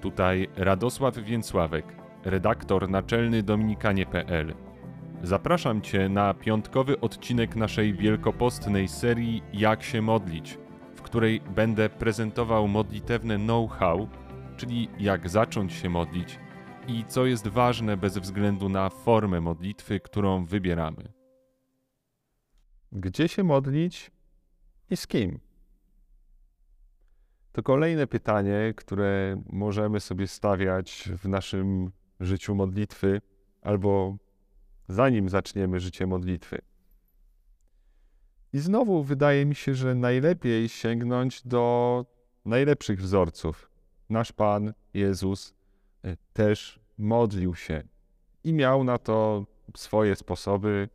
Tutaj 0.00 0.48
Radosław 0.56 1.16
Więcławek, 1.16 1.84
redaktor 2.24 2.90
naczelny 2.90 3.42
Dominikanie.pl. 3.42 4.54
Zapraszam 5.22 5.82
Cię 5.82 6.08
na 6.08 6.34
piątkowy 6.34 7.00
odcinek 7.00 7.56
naszej 7.56 7.94
wielkopostnej 7.94 8.88
serii 8.88 9.42
Jak 9.52 9.82
się 9.82 10.02
modlić, 10.02 10.58
w 10.94 11.02
której 11.02 11.40
będę 11.40 11.88
prezentował 11.88 12.68
modlitewne 12.68 13.36
know-how, 13.36 14.08
czyli 14.56 14.88
jak 14.98 15.28
zacząć 15.28 15.72
się 15.72 15.90
modlić 15.90 16.38
i 16.88 17.04
co 17.04 17.26
jest 17.26 17.48
ważne 17.48 17.96
bez 17.96 18.18
względu 18.18 18.68
na 18.68 18.90
formę 18.90 19.40
modlitwy, 19.40 20.00
którą 20.00 20.44
wybieramy. 20.44 21.12
Gdzie 22.92 23.28
się 23.28 23.44
modlić 23.44 24.10
i 24.90 24.96
z 24.96 25.06
kim? 25.06 25.47
To 27.58 27.62
kolejne 27.62 28.06
pytanie, 28.06 28.74
które 28.76 29.42
możemy 29.46 30.00
sobie 30.00 30.26
stawiać 30.26 31.08
w 31.18 31.28
naszym 31.28 31.90
życiu 32.20 32.54
modlitwy 32.54 33.20
albo 33.62 34.16
zanim 34.88 35.28
zaczniemy 35.28 35.80
życie 35.80 36.06
modlitwy. 36.06 36.58
I 38.52 38.58
znowu 38.58 39.02
wydaje 39.02 39.46
mi 39.46 39.54
się, 39.54 39.74
że 39.74 39.94
najlepiej 39.94 40.68
sięgnąć 40.68 41.46
do 41.46 42.06
najlepszych 42.44 43.00
wzorców. 43.00 43.70
Nasz 44.10 44.32
Pan 44.32 44.72
Jezus 44.94 45.54
e, 46.04 46.16
też 46.32 46.80
modlił 46.98 47.54
się 47.54 47.82
i 48.44 48.52
miał 48.52 48.84
na 48.84 48.98
to 48.98 49.46
swoje 49.76 50.16
sposoby, 50.16 50.88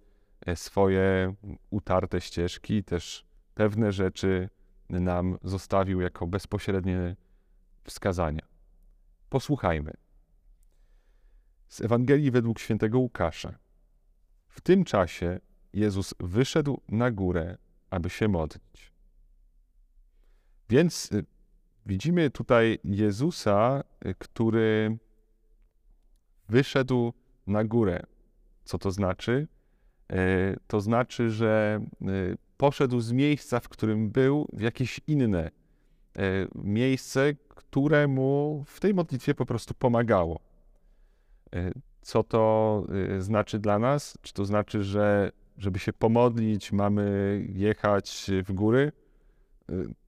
e, 0.45 0.55
swoje 0.55 1.33
utarte 1.69 2.21
ścieżki, 2.21 2.83
też 2.83 3.25
pewne 3.55 3.91
rzeczy 3.91 4.49
nam 4.89 5.37
zostawił 5.43 6.01
jako 6.01 6.27
bezpośrednie 6.27 7.15
wskazania. 7.83 8.41
Posłuchajmy. 9.29 9.93
Z 11.67 11.81
Ewangelii 11.81 12.31
według 12.31 12.59
świętego 12.59 12.99
Łukasza. 12.99 13.57
W 14.47 14.61
tym 14.61 14.83
czasie 14.83 15.39
Jezus 15.73 16.13
wyszedł 16.19 16.81
na 16.89 17.11
górę, 17.11 17.57
aby 17.89 18.09
się 18.09 18.27
modlić. 18.27 18.93
Więc 20.69 21.11
y, 21.11 21.25
widzimy 21.85 22.29
tutaj 22.29 22.79
Jezusa, 22.83 23.83
y, 24.05 24.15
który 24.19 24.97
wyszedł 26.49 27.13
na 27.47 27.63
górę. 27.63 28.03
Co 28.63 28.77
to 28.77 28.91
znaczy? 28.91 29.47
E, 30.09 30.55
to 30.67 30.81
znaczy, 30.81 31.29
że 31.29 31.81
y, 32.01 32.37
poszedł 32.63 32.99
z 32.99 33.11
miejsca, 33.11 33.59
w 33.59 33.69
którym 33.69 34.09
był, 34.09 34.47
w 34.53 34.61
jakieś 34.61 35.01
inne 35.07 35.51
e, 36.17 36.21
miejsce, 36.55 37.33
które 37.49 38.07
mu 38.07 38.63
w 38.67 38.79
tej 38.79 38.93
modlitwie 38.93 39.33
po 39.33 39.45
prostu 39.45 39.73
pomagało. 39.73 40.39
E, 41.55 41.71
co 42.01 42.23
to 42.23 42.83
e, 43.17 43.21
znaczy 43.21 43.59
dla 43.59 43.79
nas? 43.79 44.17
Czy 44.21 44.33
to 44.33 44.45
znaczy, 44.45 44.83
że 44.83 45.31
żeby 45.57 45.79
się 45.79 45.93
pomodlić, 45.93 46.71
mamy 46.71 47.05
jechać 47.53 48.31
w 48.45 48.53
góry? 48.53 48.91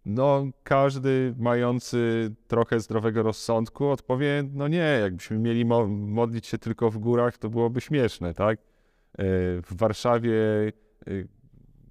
No, 0.06 0.46
każdy 0.64 1.36
mający 1.38 2.32
trochę 2.48 2.80
zdrowego 2.80 3.24
rozsądku 3.24 3.88
odpowie: 3.88 4.44
No 4.54 4.68
nie, 4.68 4.98
jakbyśmy 5.02 5.40
mieli 5.40 5.66
modlić 5.90 6.48
się 6.48 6.58
tylko 6.58 6.92
w 6.92 6.98
górach, 6.98 7.38
to 7.38 7.50
byłoby 7.50 7.82
śmieszne, 7.82 8.34
tak? 8.34 8.60
W 9.64 9.72
Warszawie 9.72 10.34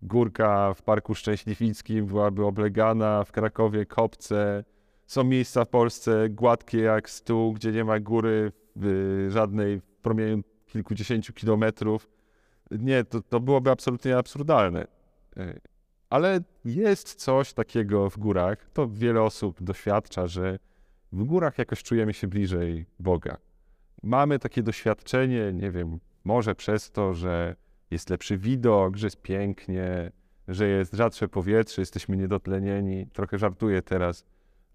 górka 0.04 0.74
w 0.74 0.82
Parku 0.82 1.14
Szczęśliwickim 1.14 2.06
byłaby 2.06 2.44
oblegana, 2.44 3.24
w 3.24 3.32
Krakowie 3.32 3.86
kopce. 3.86 4.64
Są 5.06 5.24
miejsca 5.24 5.64
w 5.64 5.68
Polsce 5.68 6.28
gładkie 6.28 6.78
jak 6.78 7.10
stół, 7.10 7.52
gdzie 7.52 7.72
nie 7.72 7.84
ma 7.84 8.00
góry 8.00 8.52
żadnej 9.28 9.80
w 9.80 9.84
promieniu 9.84 10.42
kilkudziesięciu 10.66 11.32
kilometrów. 11.32 12.10
Nie, 12.70 13.04
to, 13.04 13.20
to 13.20 13.40
byłoby 13.40 13.70
absolutnie 13.70 14.16
absurdalne. 14.16 14.86
E, 15.36 15.60
ale 16.10 16.40
jest 16.64 17.14
coś 17.14 17.52
takiego 17.52 18.10
w 18.10 18.18
górach, 18.18 18.70
to 18.72 18.88
wiele 18.88 19.22
osób 19.22 19.62
doświadcza, 19.62 20.26
że 20.26 20.58
w 21.12 21.24
górach 21.24 21.58
jakoś 21.58 21.82
czujemy 21.82 22.14
się 22.14 22.28
bliżej 22.28 22.86
Boga. 22.98 23.36
Mamy 24.02 24.38
takie 24.38 24.62
doświadczenie, 24.62 25.52
nie 25.52 25.70
wiem, 25.70 25.98
może 26.24 26.54
przez 26.54 26.90
to, 26.90 27.14
że 27.14 27.56
jest 27.94 28.10
lepszy 28.10 28.38
widok, 28.38 28.96
że 28.96 29.06
jest 29.06 29.22
pięknie, 29.22 30.12
że 30.48 30.68
jest 30.68 30.94
rzadsze 30.94 31.28
powietrze, 31.28 31.82
jesteśmy 31.82 32.16
niedotlenieni. 32.16 33.06
Trochę 33.12 33.38
żartuję 33.38 33.82
teraz, 33.82 34.24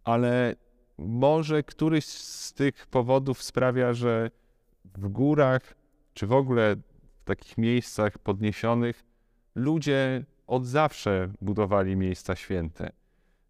ale 0.03 0.55
może 0.97 1.63
któryś 1.63 2.05
z 2.05 2.53
tych 2.53 2.87
powodów 2.87 3.43
sprawia, 3.43 3.93
że 3.93 4.31
w 4.85 5.07
górach, 5.07 5.75
czy 6.13 6.27
w 6.27 6.33
ogóle 6.33 6.75
w 7.21 7.23
takich 7.23 7.57
miejscach 7.57 8.17
podniesionych, 8.17 9.03
ludzie 9.55 10.25
od 10.47 10.65
zawsze 10.65 11.29
budowali 11.41 11.95
miejsca 11.95 12.35
święte. 12.35 12.91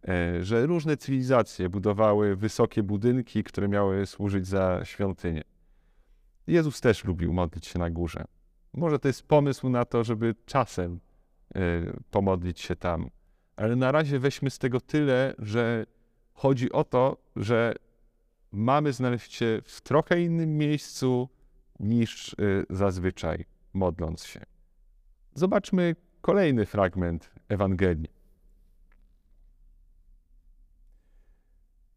E, 0.07 0.43
że 0.43 0.65
różne 0.65 0.97
cywilizacje 0.97 1.69
budowały 1.69 2.35
wysokie 2.35 2.83
budynki, 2.83 3.43
które 3.43 3.67
miały 3.67 4.05
służyć 4.05 4.47
za 4.47 4.81
świątynię. 4.83 5.41
Jezus 6.47 6.81
też 6.81 7.05
lubił 7.05 7.33
modlić 7.33 7.65
się 7.65 7.79
na 7.79 7.89
górze. 7.89 8.25
Może 8.73 8.99
to 8.99 9.07
jest 9.07 9.27
pomysł 9.27 9.69
na 9.69 9.85
to, 9.85 10.03
żeby 10.03 10.35
czasem 10.45 10.99
y, 11.55 11.59
pomodlić 12.11 12.59
się 12.59 12.75
tam. 12.75 13.09
Ale 13.55 13.75
na 13.75 13.91
razie 13.91 14.19
weźmy 14.19 14.49
z 14.49 14.59
tego 14.59 14.81
tyle, 14.81 15.33
że 15.39 15.85
chodzi 16.33 16.71
o 16.71 16.83
to, 16.83 17.17
że 17.35 17.73
mamy 18.51 18.93
znaleźć 18.93 19.33
się 19.33 19.61
w 19.65 19.81
trochę 19.81 20.21
innym 20.21 20.57
miejscu 20.57 21.29
niż 21.79 22.33
y, 22.33 22.65
zazwyczaj, 22.69 23.45
modląc 23.73 24.25
się. 24.25 24.45
Zobaczmy 25.33 25.95
kolejny 26.21 26.65
fragment 26.65 27.31
Ewangelii. 27.49 28.09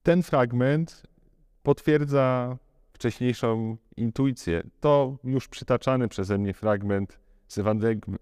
Ten 0.03 0.23
fragment 0.23 1.03
potwierdza 1.63 2.59
wcześniejszą 3.03 3.77
intuicję. 3.97 4.63
To 4.81 5.19
już 5.25 5.49
przytaczany 5.49 6.09
przeze 6.09 6.39
mnie 6.39 6.55
fragment 6.55 7.19
z 7.49 7.59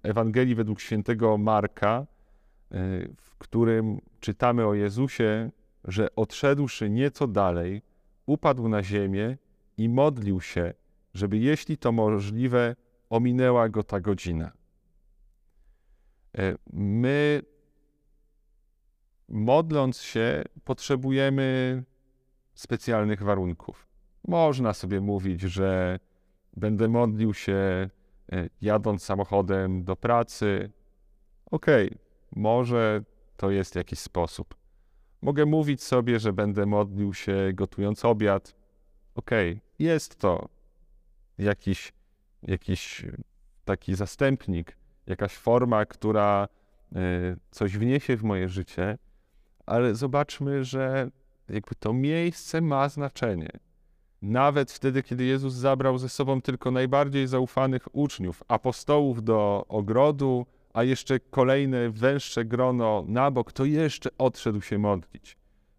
Ewangelii 0.03 0.55
według 0.55 0.81
świętego 0.81 1.39
Marka, 1.39 1.91
e, 1.99 2.07
w 3.17 3.37
którym 3.39 4.01
czytamy 4.21 4.67
o 4.67 4.75
Jezusie, 4.75 5.51
że 5.85 6.15
odszedłszy 6.17 6.91
nieco 6.91 7.27
dalej, 7.27 7.83
upadł 8.27 8.69
na 8.69 8.83
ziemię 8.83 9.37
i 9.77 9.89
modlił 9.89 10.41
się, 10.41 10.75
żeby 11.15 11.39
jeśli 11.39 11.79
to 11.79 11.93
możliwe, 11.93 12.77
ominęła 13.11 13.69
go 13.69 13.83
ta 13.83 14.01
godzina. 14.01 14.53
E, 16.39 16.57
my, 16.73 17.43
modląc 19.29 20.03
się, 20.03 20.45
potrzebujemy 20.65 21.83
specjalnych 22.55 23.23
warunków. 23.23 23.90
Można 24.29 24.75
sobie 24.75 25.01
mówić, 25.01 25.41
że 25.41 25.99
będę 26.57 26.89
modlił 26.89 27.35
się 27.35 27.53
e, 27.53 28.49
jadąc 28.61 29.03
samochodem 29.03 29.85
do 29.85 29.97
pracy. 29.97 30.71
Okej, 31.51 31.87
okay, 31.87 31.99
może 32.37 33.03
to 33.37 33.51
jest 33.51 33.75
jakiś 33.75 33.99
sposób. 33.99 34.55
Mogę 35.23 35.47
mówić 35.47 35.83
sobie, 35.83 36.21
że 36.21 36.33
będę 36.33 36.67
modlił 36.67 37.15
się 37.15 37.51
gotując 37.55 38.05
obiad. 38.05 38.55
Okej, 39.15 39.51
okay, 39.51 39.61
jest 39.79 40.17
to 40.17 40.49
jakiś, 41.39 41.93
jakiś 42.43 43.07
taki 43.65 43.95
zastępnik, 43.95 44.77
jakaś 45.07 45.37
forma, 45.37 45.87
która 45.87 46.49
e, 46.95 46.99
coś 47.51 47.79
wniesie 47.79 48.17
w 48.17 48.23
moje 48.23 48.49
życie, 48.49 48.99
ale 49.67 49.95
zobaczmy, 49.95 50.65
że 50.65 51.11
jakby 51.49 51.75
to 51.75 51.93
miejsce 51.93 52.61
ma 52.61 52.89
znaczenie. 52.89 53.51
Nawet 54.23 54.73
wtedy, 54.73 55.03
kiedy 55.03 55.25
Jezus 55.25 55.55
zabrał 55.55 55.99
ze 55.99 56.09
sobą 56.09 56.43
tylko 56.43 56.71
najbardziej 56.71 57.27
zaufanych 57.27 57.95
uczniów, 57.95 58.43
apostołów 58.49 59.25
do 59.25 59.65
ogrodu, 59.69 60.47
a 60.73 60.83
jeszcze 60.83 61.21
kolejne 61.21 61.91
węższe 61.91 62.45
grono 62.45 63.05
na 63.07 63.31
bok, 63.31 63.53
to 63.53 63.65
jeszcze 63.65 64.11
odszedł 64.19 64.61
się 64.61 64.79
modlić. 64.79 65.37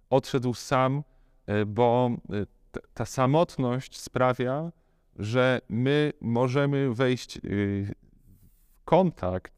Odszedł 0.09 0.53
sam, 0.53 1.03
e, 1.45 1.65
bo 1.65 2.09
e, 2.33 2.45
ta 2.93 3.05
samotność 3.05 3.99
sprawia, 3.99 4.71
że 5.15 5.61
my 5.69 6.13
możemy 6.21 6.93
wejść 6.93 7.37
e, 7.37 7.39
w 7.41 8.83
kontakt, 8.85 9.53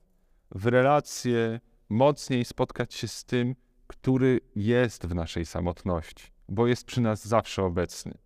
w 0.51 0.65
relację, 0.65 1.59
mocniej 1.89 2.45
spotkać 2.45 2.93
się 2.93 3.07
z 3.07 3.25
tym, 3.25 3.55
który 3.87 4.39
jest 4.55 5.05
w 5.05 5.15
naszej 5.15 5.45
samotności, 5.45 6.31
bo 6.49 6.67
jest 6.67 6.85
przy 6.85 7.01
nas 7.01 7.27
zawsze 7.27 7.63
obecny. 7.63 8.22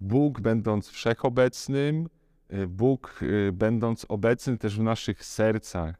Bóg 0.00 0.40
będąc 0.40 0.88
wszechobecnym, 0.88 2.08
y, 2.52 2.66
Bóg 2.66 3.20
y, 3.22 3.52
będąc 3.52 4.06
obecny 4.08 4.58
też 4.58 4.78
w 4.78 4.82
naszych 4.82 5.24
sercach 5.24 5.96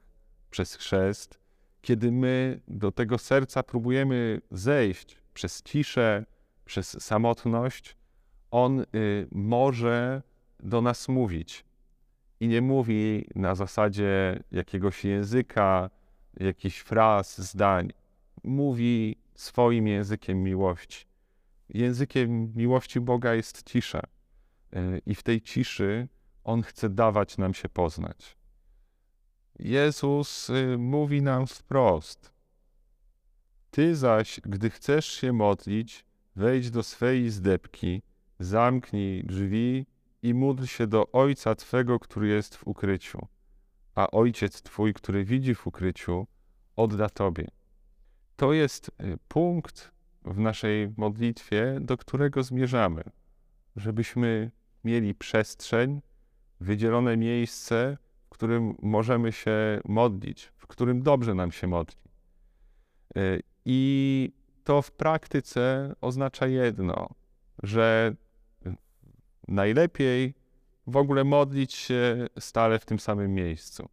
przez 0.50 0.74
chrzest, 0.74 1.40
kiedy 1.80 2.12
my 2.12 2.60
do 2.68 2.92
tego 2.92 3.18
serca 3.18 3.62
próbujemy 3.62 4.40
zejść 4.50 5.16
przez 5.34 5.62
ciszę, 5.62 6.24
przez 6.64 7.04
samotność, 7.04 7.96
On 8.50 8.80
y, 8.80 8.84
może 9.32 10.22
do 10.60 10.82
nas 10.82 11.08
mówić. 11.08 11.64
I 12.40 12.48
nie 12.48 12.62
mówi 12.62 13.26
na 13.34 13.54
zasadzie 13.54 14.42
jakiegoś 14.52 15.04
języka, 15.04 15.90
jakichś 16.40 16.78
fraz, 16.78 17.40
zdań. 17.40 17.92
Mówi 18.44 19.16
swoim 19.34 19.86
językiem 19.86 20.42
miłości. 20.42 21.07
Językiem 21.68 22.52
miłości 22.54 23.00
Boga 23.00 23.34
jest 23.34 23.62
cisza. 23.62 24.00
Y, 24.76 25.00
I 25.06 25.14
w 25.14 25.22
tej 25.22 25.42
ciszy 25.42 26.08
On 26.44 26.62
chce 26.62 26.90
dawać 26.90 27.38
nam 27.38 27.54
się 27.54 27.68
poznać. 27.68 28.36
Jezus 29.58 30.50
y, 30.50 30.78
mówi 30.78 31.22
nam 31.22 31.46
wprost: 31.46 32.32
Ty 33.70 33.96
zaś, 33.96 34.40
gdy 34.40 34.70
chcesz 34.70 35.06
się 35.06 35.32
modlić, 35.32 36.04
wejdź 36.36 36.70
do 36.70 36.82
swej 36.82 37.22
izdebki, 37.22 38.02
zamknij 38.38 39.24
drzwi 39.24 39.86
i 40.22 40.34
módl 40.34 40.64
się 40.64 40.86
do 40.86 41.12
Ojca 41.12 41.54
Twego, 41.54 41.98
który 41.98 42.28
jest 42.28 42.56
w 42.56 42.66
ukryciu, 42.66 43.26
a 43.94 44.10
Ojciec 44.10 44.62
Twój, 44.62 44.94
który 44.94 45.24
widzi 45.24 45.54
w 45.54 45.66
ukryciu, 45.66 46.26
odda 46.76 47.08
Tobie. 47.08 47.48
To 48.36 48.52
jest 48.52 48.88
y, 48.88 49.18
punkt 49.28 49.97
w 50.28 50.38
naszej 50.38 50.92
modlitwie, 50.96 51.78
do 51.80 51.96
którego 51.96 52.42
zmierzamy, 52.42 53.04
żebyśmy 53.76 54.50
mieli 54.84 55.14
przestrzeń, 55.14 56.00
wydzielone 56.60 57.16
miejsce, 57.16 57.98
w 58.24 58.28
którym 58.28 58.74
możemy 58.82 59.32
się 59.32 59.80
modlić, 59.84 60.52
w 60.56 60.66
którym 60.66 61.02
dobrze 61.02 61.34
nam 61.34 61.52
się 61.52 61.66
modli. 61.66 62.00
Y, 63.16 63.42
I 63.64 64.32
to 64.64 64.82
w 64.82 64.92
praktyce 64.92 65.94
oznacza 66.00 66.46
jedno, 66.46 67.08
że 67.62 68.14
najlepiej 69.48 70.34
w 70.86 70.96
ogóle 70.96 71.24
modlić 71.24 71.74
się 71.74 72.26
stale 72.38 72.78
w 72.78 72.84
tym 72.84 72.98
samym 72.98 73.34
miejscu. 73.34 73.88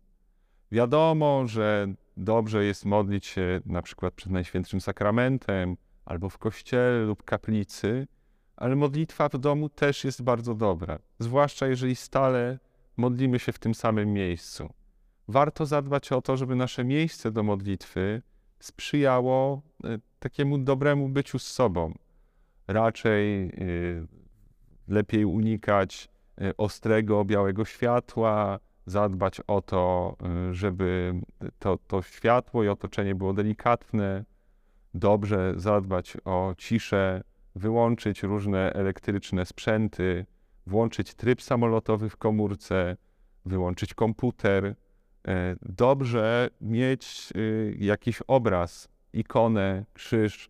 Wiadomo, 0.72 1.48
że 1.48 1.88
dobrze 2.18 2.66
jest 2.66 2.86
modlić 2.86 3.26
się 3.26 3.62
na 3.66 3.82
przykład 3.82 4.14
przed 4.14 4.32
Najświętszym 4.32 4.82
Sakramentem, 4.82 5.78
albo 6.06 6.30
w 6.30 6.38
kościele 6.38 7.00
lub 7.06 7.24
kaplicy, 7.24 8.08
ale 8.56 8.76
modlitwa 8.76 9.30
w 9.30 9.38
domu 9.38 9.70
też 9.70 10.04
jest 10.04 10.22
bardzo 10.22 10.56
dobra, 10.56 11.00
zwłaszcza 11.20 11.68
jeżeli 11.68 11.96
stale 11.96 12.60
modlimy 12.98 13.40
się 13.40 13.52
w 13.52 13.60
tym 13.60 13.76
samym 13.76 14.14
miejscu. 14.14 14.70
Warto 15.28 15.66
zadbać 15.66 16.12
o 16.12 16.22
to, 16.22 16.38
żeby 16.38 16.56
nasze 16.56 16.84
miejsce 16.84 17.32
do 17.32 17.44
modlitwy 17.44 18.22
sprzyjało 18.60 19.62
e, 19.84 19.98
takiemu 20.20 20.58
dobremu 20.58 21.10
byciu 21.10 21.40
z 21.40 21.48
sobą. 21.48 21.94
Raczej 22.68 23.48
y, 23.48 24.08
lepiej 24.88 25.26
unikać 25.26 26.10
y, 26.42 26.58
ostrego, 26.58 27.26
białego 27.26 27.66
światła, 27.66 28.60
zadbać 28.86 29.42
o 29.48 29.62
to, 29.62 30.18
żeby 30.52 31.14
to, 31.60 31.78
to 31.88 32.02
światło 32.02 32.64
i 32.64 32.68
otoczenie 32.68 33.16
było 33.16 33.34
delikatne, 33.34 34.26
dobrze 34.96 35.54
zadbać 35.56 36.18
o 36.26 36.56
ciszę, 36.58 37.24
wyłączyć 37.56 38.24
różne 38.24 38.74
elektryczne 38.74 39.46
sprzęty, 39.46 40.26
włączyć 40.68 41.14
tryb 41.14 41.42
samolotowy 41.42 42.10
w 42.10 42.18
komórce, 42.18 42.98
wyłączyć 43.46 43.94
komputer. 43.94 44.76
Dobrze 45.62 46.50
mieć 46.62 47.34
jakiś 47.78 48.22
obraz, 48.28 48.90
ikonę, 49.14 49.86
krzyż, 49.94 50.50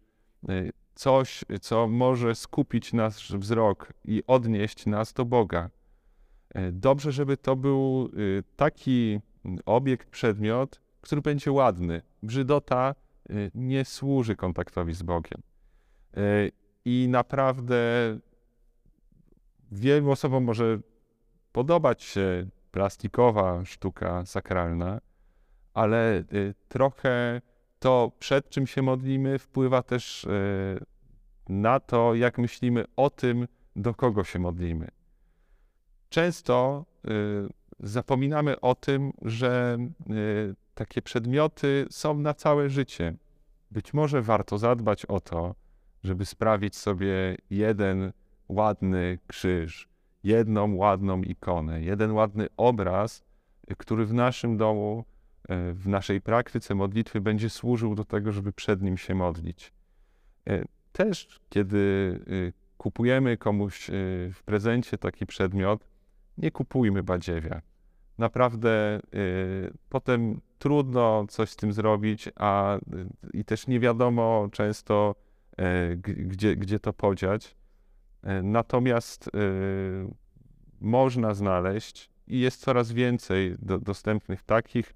coś, 0.96 1.46
co 1.62 1.88
może 1.88 2.36
skupić 2.36 2.94
nasz 2.94 3.32
wzrok 3.32 3.94
i 4.06 4.24
odnieść 4.28 4.86
nas 4.86 5.14
do 5.14 5.26
Boga. 5.26 5.70
E, 6.50 6.72
dobrze, 6.72 7.12
żeby 7.12 7.38
to 7.38 7.56
był 7.56 8.10
y, 8.18 8.44
taki 8.56 9.20
obiekt, 9.66 10.10
przedmiot, 10.10 10.82
który 11.02 11.22
będzie 11.22 11.52
ładny. 11.52 12.02
Brzydota 12.24 12.92
y, 12.92 13.05
nie 13.56 13.86
służy 13.86 14.36
kontaktowi 14.36 14.94
z 14.94 15.04
Bogiem. 15.04 15.42
E, 16.18 16.22
I 16.86 17.07
naprawdę 17.10 17.77
wielu 19.72 20.12
osobom 20.12 20.44
może 20.44 20.80
podobać 21.51 22.04
się 22.04 22.48
plastikowa 22.72 23.66
sztuka 23.66 24.25
sakralna, 24.25 25.01
ale 25.74 26.24
y, 26.33 26.54
trochę 26.68 27.42
to 27.80 28.12
przed 28.19 28.50
czym 28.50 28.68
się 28.68 28.81
modlimy 28.81 29.39
wpływa 29.39 29.83
też 29.83 30.27
na 31.50 31.80
to, 31.80 32.16
jak 32.16 32.38
myślimy 32.38 32.86
o 32.95 33.10
tym, 33.10 33.48
do 33.75 33.94
kogo 33.94 34.24
się 34.24 34.39
modlimy. 34.39 34.88
Często 36.10 36.86
zapominamy 37.80 38.62
o 38.62 38.75
tym, 38.75 39.12
że 39.22 39.77
takie 40.75 41.01
przedmioty 41.01 41.86
są 41.89 42.18
na 42.18 42.33
całe 42.33 42.69
życie. 42.69 43.13
Być 43.72 43.94
może 43.94 44.22
warto 44.22 44.57
zadbać 44.57 45.06
o 45.06 45.19
to, 45.19 45.56
żeby 46.04 46.25
sprawić 46.25 46.75
sobie 46.75 47.38
jeden 47.50 48.12
ładny 48.50 49.19
krzyż, 49.27 49.89
jedną 50.24 50.75
ładną 50.75 51.22
ikonę, 51.22 51.81
jeden 51.81 52.12
ładny 52.12 52.48
obraz, 52.57 53.24
który 53.77 54.06
w 54.06 54.13
naszym 54.13 54.57
domu 54.57 55.06
E, 55.50 55.74
w 55.74 55.88
naszej 55.88 56.22
praktyce 56.22 56.75
modlitwy 56.75 57.22
będzie 57.22 57.50
służył 57.50 57.95
do 57.95 58.06
tego, 58.06 58.31
żeby 58.31 58.51
przed 58.51 58.81
nim 58.81 58.98
się 58.98 59.16
modlić. 59.16 59.74
E, 60.50 60.66
też, 60.92 61.39
kiedy 61.50 62.19
e, 62.48 62.51
kupujemy 62.77 63.38
komuś 63.38 63.88
w 64.33 64.44
prezencie 64.45 64.98
taki 64.98 65.25
przedmiot, 65.25 65.88
nie 66.38 66.51
kupujmy 66.51 67.04
badziewia. 67.04 67.62
Naprawdę 68.18 69.00
potem 69.90 70.42
trudno 70.60 71.26
coś 71.30 71.50
z 71.50 71.56
tym 71.56 71.74
zrobić, 71.74 72.30
a 72.36 72.78
i 73.34 73.46
też 73.46 73.68
nie 73.68 73.80
wiadomo 73.80 74.50
często, 74.52 75.16
gdzie, 75.98 76.56
gdzie 76.56 76.80
to 76.80 76.94
podziać. 76.94 77.56
Natomiast 78.44 79.30
można 80.82 81.34
znaleźć 81.34 82.10
i 82.28 82.40
jest 82.40 82.62
coraz 82.62 82.92
więcej 82.92 83.56
do, 83.60 83.80
dostępnych 83.80 84.44
takich 84.44 84.94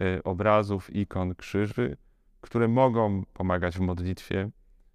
E, 0.00 0.24
obrazów, 0.24 0.96
ikon, 0.96 1.34
krzyży, 1.34 1.96
które 2.40 2.68
mogą 2.68 3.24
pomagać 3.32 3.76
w 3.76 3.80
modlitwie 3.80 4.50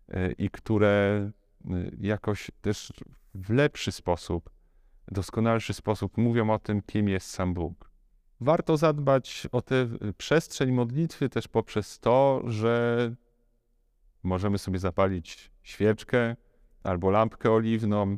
e, 0.09 0.31
i 0.31 0.49
które 0.49 0.87
e, 1.65 1.71
jakoś 1.99 2.51
też 2.61 2.93
w 3.35 3.49
lepszy 3.49 3.91
sposób, 3.91 4.49
doskonalszy 5.11 5.73
sposób 5.73 6.17
mówią 6.17 6.49
o 6.49 6.59
tym, 6.59 6.81
kim 6.81 7.09
jest 7.09 7.29
sam 7.29 7.53
Bóg. 7.53 7.91
Warto 8.41 8.77
zadbać 8.77 9.47
o 9.51 9.61
tę 9.61 9.87
przestrzeń 10.17 10.71
modlitwy 10.71 11.29
też 11.29 11.47
poprzez 11.47 11.99
to, 11.99 12.41
że 12.45 13.15
możemy 14.23 14.57
sobie 14.57 14.79
zapalić 14.79 15.51
świeczkę 15.63 16.35
albo 16.83 17.09
lampkę 17.09 17.51
oliwną. 17.51 18.15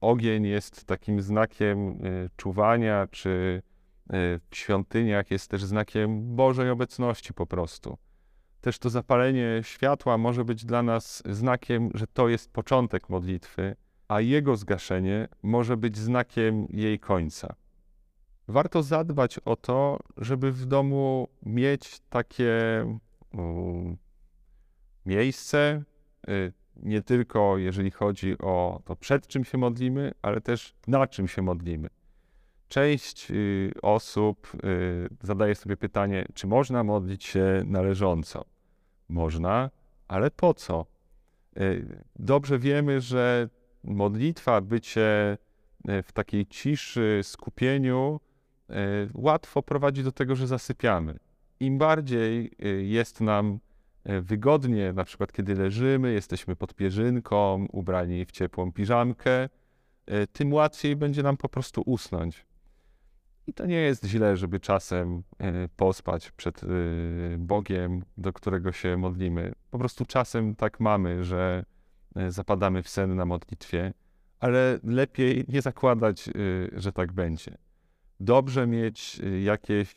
Ogień 0.00 0.46
jest 0.46 0.84
takim 0.84 1.20
znakiem 1.22 1.98
czuwania 2.36 3.06
czy 3.10 3.62
Y, 4.14 4.40
w 4.50 4.56
świątyniach 4.56 5.30
jest 5.30 5.50
też 5.50 5.64
znakiem 5.64 6.36
Bożej 6.36 6.70
obecności 6.70 7.34
po 7.34 7.46
prostu. 7.46 7.98
Też 8.60 8.78
to 8.78 8.90
zapalenie 8.90 9.60
światła 9.62 10.18
może 10.18 10.44
być 10.44 10.64
dla 10.64 10.82
nas 10.82 11.22
znakiem, 11.30 11.90
że 11.94 12.06
to 12.06 12.28
jest 12.28 12.52
początek 12.52 13.08
modlitwy, 13.08 13.76
a 14.08 14.20
jego 14.20 14.56
zgaszenie 14.56 15.28
może 15.42 15.76
być 15.76 15.98
znakiem 15.98 16.66
jej 16.70 16.98
końca. 16.98 17.54
Warto 18.48 18.82
zadbać 18.82 19.38
o 19.38 19.56
to, 19.56 19.98
żeby 20.16 20.52
w 20.52 20.66
domu 20.66 21.28
mieć 21.42 22.00
takie 22.10 22.84
miejsce, 25.06 25.82
y, 26.28 26.52
nie 26.76 27.02
tylko 27.02 27.58
jeżeli 27.58 27.90
chodzi 27.90 28.38
o 28.38 28.80
to, 28.84 28.96
przed 28.96 29.26
czym 29.26 29.44
się 29.44 29.58
modlimy, 29.58 30.12
ale 30.22 30.40
też 30.40 30.74
na 30.86 31.06
czym 31.06 31.28
się 31.28 31.42
modlimy. 31.42 31.88
Część 32.68 33.30
y, 33.30 33.72
osób 33.82 34.52
y, 34.54 35.08
zadaje 35.22 35.54
sobie 35.54 35.76
pytanie, 35.76 36.26
czy 36.34 36.46
można 36.46 36.84
modlić 36.84 37.24
się 37.24 37.62
należąco? 37.66 38.44
Można, 39.08 39.70
ale 40.08 40.30
po 40.30 40.54
co? 40.54 40.86
Dobrze 42.16 42.58
wiemy, 42.58 43.00
że 43.00 43.48
modlitwa, 43.86 44.60
bycie 44.60 45.38
w 46.02 46.12
takiej 46.12 46.46
ciszy, 46.46 47.20
skupieniu, 47.22 48.20
łatwo 49.14 49.62
prowadzi 49.62 50.04
do 50.04 50.12
tego, 50.12 50.36
że 50.36 50.46
zasypiamy. 50.46 51.18
Im 51.60 51.78
bardziej 51.78 52.50
jest 52.82 53.20
nam 53.20 53.58
wygodnie, 54.22 54.92
na 54.92 55.04
przykład 55.04 55.32
kiedy 55.32 55.54
leżymy, 55.54 56.12
jesteśmy 56.12 56.56
pod 56.56 56.74
pierzynką, 56.74 57.66
ubrani 57.72 58.24
w 58.24 58.30
ciepłą 58.30 58.72
piżamkę, 58.72 59.48
tym 60.32 60.52
łatwiej 60.52 60.96
będzie 60.96 61.22
nam 61.22 61.36
po 61.36 61.48
prostu 61.48 61.82
usnąć. 61.86 62.46
I 63.46 63.52
to 63.52 63.66
nie 63.66 63.76
jest 63.76 64.04
źle, 64.04 64.36
żeby 64.36 64.60
czasem 64.60 65.22
e, 65.38 65.68
pospać 65.68 66.30
przed 66.30 66.62
e, 66.64 66.66
Bogiem, 67.38 68.04
do 68.16 68.32
którego 68.32 68.72
się 68.72 68.96
modlimy. 68.96 69.52
Po 69.70 69.78
prostu 69.78 70.04
czasem 70.04 70.54
tak 70.54 70.80
mamy, 70.80 71.24
że 71.24 71.64
e, 71.64 71.75
zapadamy 72.28 72.82
w 72.82 72.88
sen 72.88 73.16
na 73.16 73.24
modlitwie, 73.24 73.92
ale 74.40 74.78
lepiej 74.84 75.44
nie 75.48 75.62
zakładać, 75.62 76.28
y, 76.28 76.70
że 76.72 76.92
tak 76.92 77.12
będzie. 77.12 77.58
Dobrze 78.20 78.66
mieć 78.66 79.20
y, 79.20 79.40
jakieś 79.40 79.94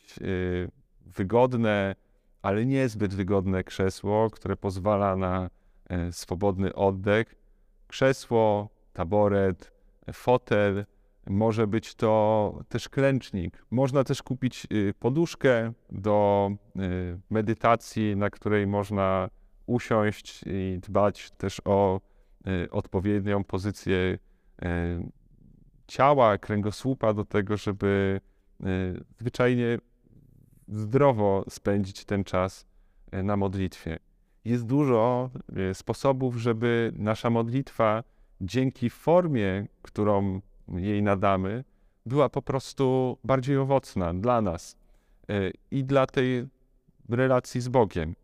wygodne, 1.06 1.94
ale 2.42 2.66
niezbyt 2.66 3.14
wygodne 3.14 3.64
krzesło, 3.64 4.30
które 4.30 4.56
pozwala 4.56 5.16
na 5.16 5.50
e, 5.88 6.12
swobodny 6.12 6.74
oddech. 6.74 7.34
Krzesło, 7.86 8.68
taboret, 8.92 9.72
fotel, 10.12 10.84
może 11.26 11.66
być 11.66 11.94
to 11.94 12.54
też 12.68 12.88
klęcznik. 12.88 13.64
Można 13.70 14.04
też 14.04 14.22
kupić 14.22 14.66
poduszkę 14.98 15.72
do 15.90 16.50
medytacji, 17.30 18.16
na 18.16 18.30
której 18.30 18.66
można 18.66 19.30
usiąść 19.66 20.44
i 20.46 20.78
dbać 20.82 21.30
też 21.30 21.60
o 21.64 22.00
odpowiednią 22.70 23.44
pozycję 23.44 24.18
E, 24.62 25.00
ciała, 25.86 26.38
kręgosłupa 26.38 27.14
do 27.14 27.24
tego, 27.24 27.56
żeby 27.56 28.20
e, 28.60 28.66
zwyczajnie 29.18 29.78
zdrowo 30.68 31.44
spędzić 31.48 32.04
ten 32.04 32.24
czas 32.24 32.66
na 33.12 33.36
modlitwie. 33.36 33.98
Jest 34.44 34.66
dużo 34.66 35.30
sposobów, 35.72 36.36
żeby 36.36 36.92
nasza 36.96 37.30
modlitwa 37.30 38.04
dzięki 38.40 38.90
formie, 38.90 39.66
którą 39.82 40.40
jej 40.68 41.02
nadamy, 41.02 41.64
była 42.06 42.28
po 42.28 42.42
prostu 42.42 43.18
bardziej 43.24 43.56
owocna 43.56 44.14
dla 44.14 44.42
nas 44.42 44.76
i 45.70 45.84
dla 45.84 46.06
tej 46.06 46.46
relacji 47.08 47.60
z 47.60 47.68
Bogiem. 47.68 48.14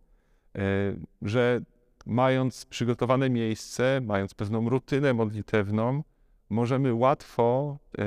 Że 1.23 1.61
mając 2.07 2.67
przygotowane 2.67 3.31
miejsce, 3.31 4.01
mając 4.05 4.35
pewną 4.35 4.69
rutynę 4.69 5.15
modlitewną, 5.15 6.03
możemy 6.51 6.95
łatwo, 6.95 7.79
e, 7.99 8.05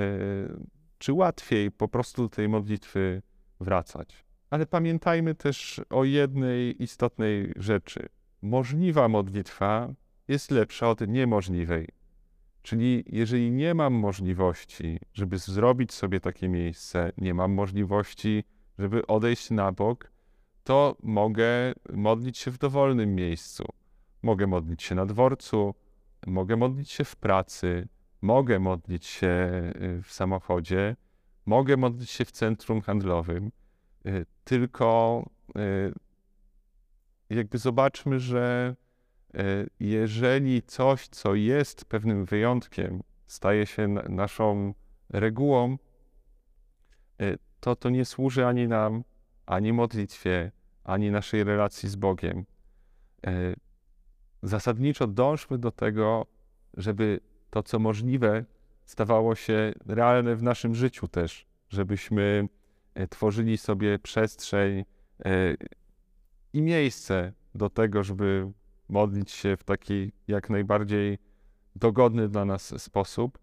czy 0.98 1.13
łatwiej 1.13 1.72
po 1.72 1.88
prostu 1.88 2.22
do 2.24 2.29
tej 2.29 2.50
modlitwy 2.50 3.22
wracać. 3.60 4.25
Ale 4.50 4.65
pamiętajmy 4.65 5.36
też 5.36 5.82
o 5.89 6.03
jednej 6.03 6.84
istotnej 6.84 7.53
rzeczy. 7.56 8.10
Możliwa 8.41 9.08
modlitwa 9.08 9.94
jest 10.27 10.51
lepsza 10.51 10.89
od 10.89 11.08
niemożliwej. 11.08 11.88
Czyli 12.62 13.03
jeżeli 13.08 13.51
nie 13.51 13.74
mam 13.74 13.94
możliwości, 13.94 15.00
żeby 15.13 15.38
zrobić 15.38 15.94
sobie 15.94 16.20
takie 16.20 16.50
miejsce, 16.50 17.12
nie 17.18 17.34
mam 17.34 17.51
możliwości, 17.51 18.44
żeby 18.79 19.08
odejść 19.08 19.50
na 19.50 19.72
bok, 19.72 20.12
to 20.63 20.96
mogę 21.03 21.74
modlić 21.94 22.38
się 22.38 22.51
w 22.51 22.58
dowolnym 22.58 23.15
miejscu. 23.15 23.65
Mogę 24.21 24.47
modlić 24.47 24.83
się 24.83 24.95
na 24.95 25.05
dworcu, 25.05 25.75
mogę 26.27 26.55
modlić 26.57 26.91
się 26.91 27.03
w 27.03 27.15
pracy, 27.15 27.88
mogę 28.21 28.59
modlić 28.59 29.05
się 29.05 29.27
y, 29.81 30.01
w 30.03 30.11
samochodzie, 30.11 30.95
mogę 31.45 31.77
modlić 31.77 32.09
się 32.09 32.25
w 32.25 32.31
centrum 32.31 32.81
handlowym, 32.81 33.51
y, 34.05 34.25
tylko 34.43 35.23
y, 35.57 35.93
jakby 37.29 37.57
zobaczmy, 37.57 38.19
że 38.19 38.75
jeżeli 39.79 40.63
coś, 40.63 41.07
co 41.07 41.35
jest 41.35 41.85
pewnym 41.85 42.25
wyjątkiem, 42.25 43.03
staje 43.27 43.65
się 43.65 43.88
naszą 43.88 44.73
regułą, 45.09 45.77
to 47.59 47.75
to 47.75 47.89
nie 47.89 48.05
służy 48.05 48.45
ani 48.45 48.67
nam, 48.67 49.03
ani 49.45 49.73
modlitwie, 49.73 50.51
ani 50.83 51.11
naszej 51.11 51.43
relacji 51.43 51.89
z 51.89 51.95
Bogiem. 51.95 52.45
Zasadniczo 54.43 55.08
dążmy 55.08 55.58
do 55.58 55.72
tego, 55.72 56.25
żeby 56.77 57.19
to, 57.50 57.63
co 57.63 57.79
możliwe, 57.79 58.46
stawało 58.86 59.36
się 59.36 59.74
realne 59.86 60.36
w 60.36 60.43
naszym 60.43 60.75
życiu 60.75 61.08
też, 61.08 61.46
żebyśmy 61.69 62.50
e, 62.93 63.08
tworzyli 63.08 63.58
sobie 63.58 64.00
przestrzeń 64.00 64.86
e, 65.25 65.55
i 66.53 66.62
miejsce 66.62 67.34
do 67.55 67.69
tego, 67.69 68.03
żeby 68.03 68.51
modlić 68.89 69.31
się 69.31 69.58
w 69.58 69.63
taki 69.63 70.12
jak 70.27 70.50
najbardziej 70.50 71.17
dogodny 71.75 72.29
dla 72.29 72.46
nas 72.46 72.81
sposób. 72.81 73.39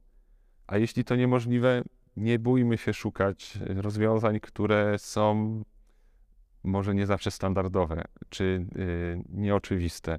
A 0.66 0.78
jeśli 0.78 1.04
to 1.04 1.16
niemożliwe, 1.16 1.82
nie 2.16 2.38
bójmy 2.38 2.78
się 2.78 2.92
szukać 2.94 3.58
rozwiązań, 3.66 4.40
które 4.40 4.98
są 4.98 5.62
może 6.64 6.94
nie 6.94 7.06
zawsze 7.06 7.30
standardowe 7.30 8.04
czy 8.28 8.66
e, 8.76 9.22
nieoczywiste 9.28 10.18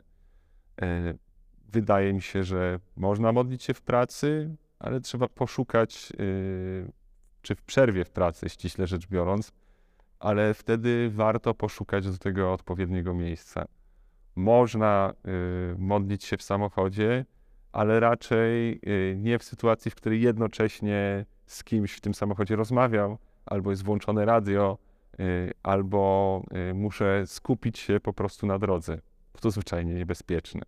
wydaje 1.71 2.13
mi 2.13 2.21
się, 2.21 2.43
że 2.43 2.79
można 2.95 3.31
modlić 3.31 3.63
się 3.63 3.73
w 3.73 3.81
pracy, 3.81 4.55
ale 4.79 5.01
trzeba 5.01 5.27
poszukać, 5.27 6.11
yy, 6.19 6.91
czy 7.41 7.55
w 7.55 7.61
przerwie 7.61 8.05
w 8.05 8.09
pracy, 8.09 8.49
ściśle 8.49 8.87
rzecz 8.87 9.07
biorąc, 9.07 9.51
ale 10.19 10.53
wtedy 10.53 11.09
warto 11.13 11.53
poszukać 11.53 12.11
do 12.11 12.17
tego 12.17 12.53
odpowiedniego 12.53 13.13
miejsca. 13.13 13.65
Można 14.35 15.13
yy, 15.23 15.75
modlić 15.77 16.23
się 16.23 16.37
w 16.37 16.43
samochodzie, 16.43 17.25
ale 17.71 17.99
raczej 17.99 18.79
yy, 18.83 19.15
nie 19.17 19.39
w 19.39 19.43
sytuacji, 19.43 19.91
w 19.91 19.95
której 19.95 20.21
jednocześnie 20.21 21.25
z 21.45 21.63
kimś 21.63 21.93
w 21.93 22.01
tym 22.01 22.13
samochodzie 22.13 22.55
rozmawiał, 22.55 23.17
albo 23.45 23.69
jest 23.69 23.83
włączone 23.83 24.25
radio, 24.25 24.77
albo 25.63 26.43
muszę 26.73 27.27
skupić 27.27 27.79
się 27.79 27.99
po 27.99 28.13
prostu 28.13 28.47
na 28.47 28.59
drodze. 28.59 29.01
To 29.41 29.51
zwyczajnie 29.51 29.93
niebezpieczne. 29.93 30.61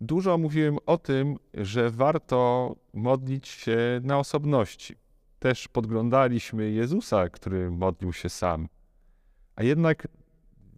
Dużo 0.00 0.38
mówiłem 0.38 0.78
o 0.86 0.98
tym, 0.98 1.36
że 1.54 1.90
warto 1.90 2.76
modlić 2.92 3.48
się 3.48 4.00
na 4.02 4.18
osobności. 4.18 4.94
Też 5.38 5.68
podglądaliśmy 5.68 6.70
Jezusa, 6.70 7.28
który 7.28 7.70
modlił 7.70 8.12
się 8.12 8.28
sam. 8.28 8.68
A 9.56 9.62
jednak 9.62 10.08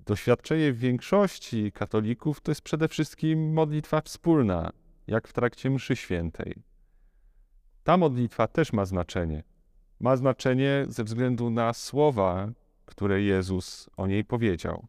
doświadczenie 0.07 0.73
większości 0.73 1.73
katolików 1.73 2.41
to 2.41 2.51
jest 2.51 2.63
przede 2.63 2.89
wszystkim 2.89 3.53
modlitwa 3.53 4.01
wspólna, 4.01 4.71
jak 5.07 5.29
w 5.29 5.33
trakcie 5.33 5.71
mszy 5.71 5.97
świętej. 5.97 6.55
Ta 7.85 7.97
modlitwa 7.97 8.47
też 8.47 8.73
ma 8.73 8.85
znaczenie. 8.85 9.43
Ma 10.01 10.17
znaczenie 10.17 10.87
ze 10.89 11.05
względu 11.05 11.51
na 11.51 11.73
słowa, 11.73 12.49
które 12.87 13.23
Jezus 13.23 13.91
o 13.97 14.07
niej 14.07 14.25
powiedział. 14.25 14.87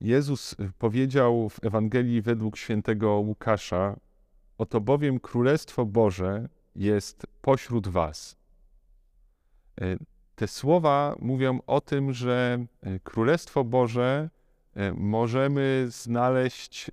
Jezus 0.00 0.56
powiedział 0.78 1.48
w 1.48 1.64
Ewangelii 1.64 2.22
według 2.22 2.56
świętego 2.56 3.10
Łukasza: 3.10 3.96
Oto 4.58 4.80
bowiem 4.80 5.20
Królestwo 5.20 5.86
Boże 5.86 6.48
jest 6.74 7.26
pośród 7.42 7.88
Was. 7.88 8.36
E, 9.80 9.96
te 10.34 10.48
słowa 10.48 11.16
mówią 11.20 11.60
o 11.66 11.80
tym, 11.80 12.12
że 12.12 12.66
e, 12.82 13.00
Królestwo 13.00 13.64
Boże 13.64 14.30
możemy 14.94 15.86
znaleźć 15.88 16.90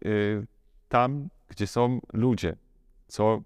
tam, 0.90 1.30
gdzie 1.50 1.68
są 1.68 2.00
ludzie, 2.14 2.56
co 3.08 3.42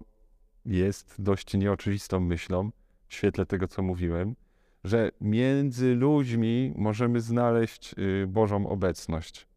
jest 0.64 1.14
dość 1.18 1.54
nieoczywistą 1.54 2.20
myślą 2.20 2.70
w 3.06 3.14
świetle 3.14 3.46
tego, 3.46 3.68
co 3.68 3.82
mówiłem, 3.82 4.36
że 4.84 5.10
między 5.20 5.94
ludźmi 5.94 6.72
możemy 6.76 7.20
znaleźć 7.20 7.94
Bożą 8.26 8.68
obecność. 8.68 9.47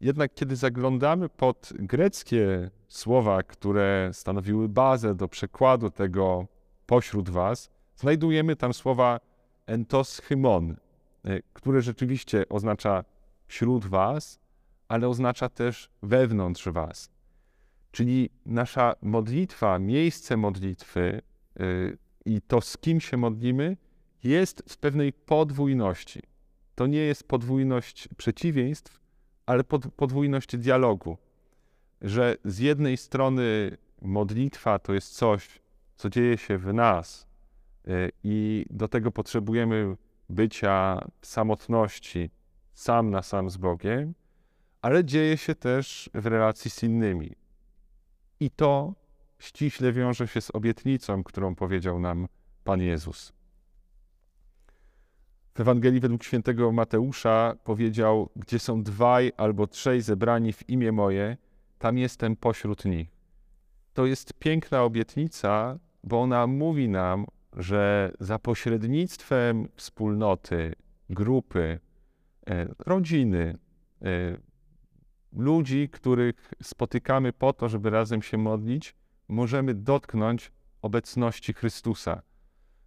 Jednak 0.00 0.34
kiedy 0.34 0.56
zaglądamy 0.56 1.28
pod 1.28 1.72
greckie 1.78 2.70
słowa, 2.88 3.42
które 3.42 4.10
stanowiły 4.12 4.68
bazę 4.68 5.14
do 5.14 5.28
przekładu 5.28 5.90
tego 5.90 6.46
pośród 6.86 7.30
was, 7.30 7.70
znajdujemy 7.96 8.56
tam 8.56 8.74
słowa 8.74 9.20
entos 9.66 10.20
hymon, 10.20 10.76
e, 11.24 11.40
które 11.52 11.82
rzeczywiście 11.82 12.48
oznacza 12.48 13.04
wśród 13.46 13.86
was, 13.86 14.40
ale 14.88 15.08
oznacza 15.08 15.48
też 15.48 15.90
wewnątrz 16.02 16.68
was. 16.68 17.10
Czyli 17.92 18.30
nasza 18.46 18.94
modlitwa, 19.02 19.78
miejsce 19.78 20.36
modlitwy 20.36 21.22
e, 21.60 21.64
i 22.24 22.40
to, 22.40 22.60
z 22.60 22.78
kim 22.78 23.00
się 23.00 23.16
modlimy, 23.16 23.76
jest 24.24 24.62
w 24.68 24.76
pewnej 24.76 25.12
podwójności. 25.12 26.22
To 26.74 26.86
nie 26.86 26.98
jest 26.98 27.28
podwójność 27.28 28.08
przeciwieństw, 28.16 29.00
ale 29.50 29.64
pod, 29.64 29.86
podwójność 29.96 30.56
dialogu, 30.56 31.18
że 32.02 32.36
z 32.44 32.58
jednej 32.58 32.96
strony 32.96 33.76
modlitwa 34.02 34.78
to 34.78 34.94
jest 34.94 35.14
coś, 35.16 35.60
co 35.96 36.10
dzieje 36.10 36.38
się 36.38 36.58
w 36.58 36.74
nas 36.74 37.26
e, 37.88 38.08
i 38.24 38.66
do 38.70 38.88
tego 38.88 39.10
potrzebujemy 39.10 39.96
bycia 40.28 41.08
w 41.20 41.26
samotności, 41.26 42.30
sam 42.74 43.10
na 43.10 43.22
sam 43.22 43.50
z 43.50 43.56
Bogiem, 43.56 44.14
ale 44.82 45.04
dzieje 45.04 45.36
się 45.36 45.54
też 45.54 46.10
w 46.14 46.26
relacji 46.26 46.70
z 46.70 46.82
innymi. 46.82 47.32
I 48.40 48.50
to 48.50 48.94
ściśle 49.38 49.92
wiąże 49.92 50.28
się 50.28 50.40
z 50.40 50.50
obietnicą, 50.54 51.24
którą 51.24 51.54
powiedział 51.54 52.00
nam 52.00 52.28
Pan 52.64 52.80
Jezus. 52.80 53.32
W 55.60 55.62
Ewangelii 55.62 56.00
według 56.00 56.24
świętego 56.24 56.72
Mateusza 56.72 57.56
powiedział: 57.64 58.30
Gdzie 58.36 58.58
są 58.58 58.82
dwaj 58.82 59.32
albo 59.36 59.66
trzej 59.66 60.02
zebrani 60.02 60.52
w 60.52 60.68
imię 60.68 60.92
moje, 60.92 61.36
tam 61.78 61.98
jestem 61.98 62.36
pośród 62.36 62.84
nich. 62.84 63.08
to 63.94 64.06
jest 64.06 64.34
piękna 64.34 64.82
obietnica, 64.82 65.78
bo 66.04 66.22
ona 66.22 66.46
mówi 66.46 66.88
nam, 66.88 67.26
że 67.56 68.12
za 68.20 68.38
pośrednictwem 68.38 69.68
wspólnoty, 69.76 70.74
grupy, 71.10 71.80
e, 72.50 72.66
rodziny, 72.78 73.58
e, 74.02 74.06
ludzi, 75.32 75.88
których 75.92 76.54
spotykamy 76.62 77.32
po 77.32 77.52
to, 77.52 77.68
żeby 77.68 77.90
razem 77.90 78.22
się 78.22 78.38
modlić, 78.38 78.94
możemy 79.28 79.74
dotknąć 79.74 80.52
obecności 80.82 81.52
Chrystusa, 81.52 82.22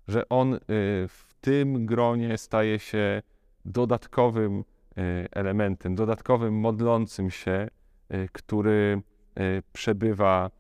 że 0.08 0.30
On 0.30 0.54
y, 0.54 0.60
w 1.08 1.33
tym 1.44 1.86
gronie 1.86 2.38
staje 2.38 2.80
się 2.80 3.22
dodatkowym 3.66 4.60
y, 4.60 4.64
elementem, 5.32 5.96
dodatkowym 5.96 6.60
modlącym 6.60 7.32
się, 7.32 7.68
y, 8.14 8.30
który 8.32 9.02
przebywa 9.74 10.52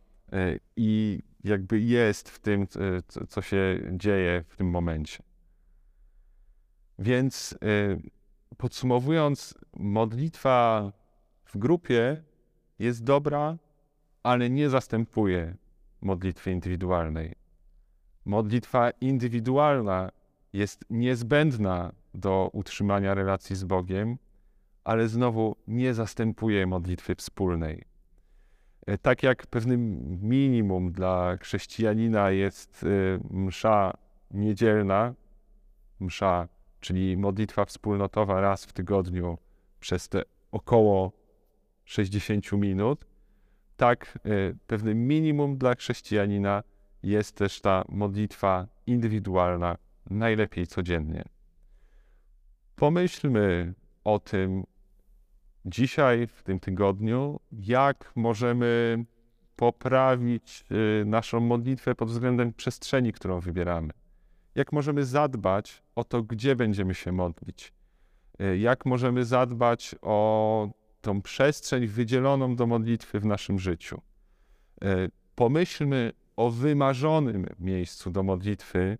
i 0.76 1.20
jakby 1.44 1.80
jest 1.80 2.30
w 2.30 2.40
tym, 2.40 2.68
co 3.30 3.42
się 3.42 3.80
dzieje 3.92 4.44
w 4.48 4.56
tym 4.56 4.70
momencie. 4.70 5.24
Więc 7.00 7.58
podsumowując, 8.58 9.58
modlitwa 9.74 10.92
w 11.46 11.58
grupie 11.58 12.24
jest 12.80 13.04
dobra, 13.04 13.58
ale 14.24 14.50
nie 14.50 14.70
zastępuje 14.70 15.56
modlitwy 16.02 16.52
indywidualnej. 16.52 17.36
Modlitwa 18.26 18.92
indywidualna 18.92 20.12
jest 20.54 20.86
niezbędna 20.90 21.92
do 22.14 22.50
utrzymania 22.54 23.14
relacji 23.14 23.56
z 23.56 23.64
Bogiem, 23.64 24.18
ale 24.84 25.08
znowu 25.08 25.56
nie 25.68 25.94
zastępuje 25.94 26.68
modlitwy 26.68 27.16
wspólnej. 27.16 27.84
E, 28.86 28.98
tak 28.98 29.24
jak 29.24 29.48
pewnym 29.48 30.00
minimum 30.22 30.92
dla 30.92 31.38
chrześcijanina 31.38 32.32
jest 32.32 32.84
e, 32.84 32.88
msza 33.36 33.94
niedzielna, 34.32 35.14
msza, 36.00 36.48
czyli 36.80 37.18
modlitwa 37.18 37.66
wspólnotowa 37.66 38.42
raz 38.42 38.66
w 38.66 38.74
tygodniu 38.74 39.38
przez 39.80 40.10
te 40.10 40.24
około 40.52 41.12
60 41.86 42.52
minut, 42.52 43.06
tak 43.78 44.20
e, 44.26 44.30
pewnym 44.68 45.08
minimum 45.08 45.58
dla 45.58 45.76
chrześcijanina 45.76 46.64
jest 47.04 47.36
też 47.36 47.62
ta 47.62 47.84
modlitwa 47.90 48.68
indywidualna, 48.88 49.78
najlepiej 50.10 50.68
codziennie. 50.68 51.24
Pomyślmy 52.76 53.74
o 54.04 54.20
tym 54.20 54.64
dzisiaj, 55.66 56.28
w 56.28 56.44
tym 56.44 56.60
tygodniu, 56.60 57.40
jak 57.52 58.12
możemy 58.16 59.06
poprawić 59.56 60.66
e, 61.02 61.06
naszą 61.06 61.40
modlitwę 61.40 61.96
pod 61.96 62.10
względem 62.10 62.54
przestrzeni, 62.54 63.14
którą 63.14 63.40
wybieramy. 63.40 63.94
Jak 64.56 64.72
możemy 64.72 65.06
zadbać 65.06 65.84
o 65.96 66.04
to, 66.04 66.24
gdzie 66.24 66.56
będziemy 66.56 66.94
się 66.94 67.12
modlić. 67.12 67.74
E, 68.40 68.58
jak 68.58 68.86
możemy 68.86 69.26
zadbać 69.26 69.96
o 70.02 70.70
tą 71.02 71.22
przestrzeń 71.22 71.88
wydzieloną 71.88 72.56
do 72.56 72.68
modlitwy 72.68 73.20
w 73.20 73.26
naszym 73.26 73.60
życiu. 73.60 74.02
E, 74.84 75.08
pomyślmy 75.36 76.14
o 76.36 76.50
wymarzonym 76.50 77.48
miejscu 77.60 78.12
do 78.12 78.24
modlitwy, 78.24 78.98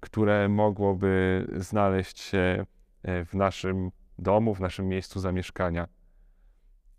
które 0.00 0.48
mogłoby 0.48 1.46
znaleźć 1.56 2.20
się 2.20 2.66
e, 3.02 3.24
w 3.24 3.34
naszym 3.34 3.90
domu, 4.18 4.54
w 4.54 4.60
naszym 4.60 4.88
miejscu 4.88 5.20
zamieszkania. 5.20 5.88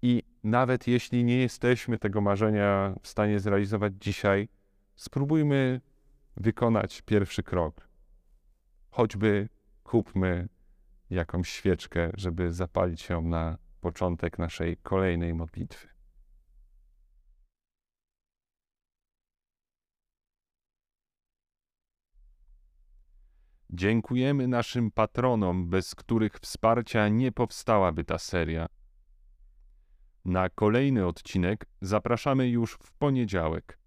I 0.02 0.24
nawet 0.44 0.88
jeśli 0.88 1.24
nie 1.24 1.38
jesteśmy 1.38 1.98
tego 1.98 2.22
marzenia 2.22 2.96
w 3.02 3.08
stanie 3.08 3.40
zrealizować 3.40 3.94
dzisiaj, 4.00 4.50
spróbujmy 4.96 5.82
wykonać 6.38 7.02
pierwszy 7.02 7.44
krok. 7.44 7.88
Choćby 8.90 9.50
kupmy 9.84 10.50
jakąś 11.10 11.50
świeczkę, 11.50 12.10
żeby 12.14 12.52
zapalić 12.52 13.10
ją 13.10 13.22
na 13.22 13.58
początek 13.82 14.40
naszej 14.40 14.78
kolejnej 14.78 15.34
modlitwy. 15.34 15.97
Dziękujemy 23.70 24.48
naszym 24.48 24.92
patronom, 24.92 25.70
bez 25.70 25.96
których 25.96 26.34
wsparcia 26.40 27.08
nie 27.08 27.32
powstałaby 27.32 28.04
ta 28.04 28.18
seria. 28.18 28.68
Na 30.26 30.50
kolejny 30.50 31.08
odcinek 31.08 31.66
zapraszamy 31.82 32.50
już 32.50 32.74
w 32.74 32.92
poniedziałek. 32.92 33.80